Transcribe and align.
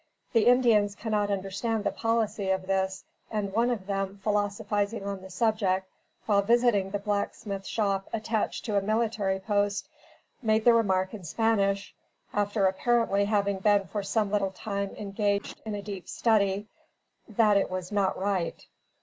The 0.33 0.47
Indians 0.47 0.95
cannot 0.95 1.29
understand 1.29 1.83
the 1.83 1.91
policy 1.91 2.49
of 2.49 2.65
this, 2.65 3.03
and 3.29 3.53
one 3.53 3.69
of 3.69 3.85
them 3.85 4.17
philosophizing 4.23 5.05
on 5.05 5.21
the 5.21 5.29
subject, 5.29 5.87
while 6.25 6.41
visiting 6.41 6.89
the 6.89 6.97
blacksmith's 6.97 7.67
shop 7.67 8.09
attached 8.11 8.65
to 8.65 8.75
a 8.77 8.81
military 8.81 9.39
post, 9.39 9.87
made 10.41 10.65
the 10.65 10.73
remark 10.73 11.13
in 11.13 11.23
Spanish, 11.23 11.93
after 12.33 12.65
apparently 12.65 13.25
having 13.25 13.59
been 13.59 13.85
for 13.85 14.01
some 14.01 14.31
little 14.31 14.49
time 14.49 14.95
engaged 14.95 15.61
in 15.65 15.75
a 15.75 15.83
deep 15.83 16.09
study, 16.09 16.67
"that 17.29 17.55
it 17.55 17.69
was 17.69 17.91
not 17.91 18.17
right." 18.17 18.65